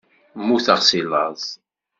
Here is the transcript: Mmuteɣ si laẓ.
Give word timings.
Mmuteɣ 0.39 0.79
si 0.87 1.01
laẓ. 1.11 1.43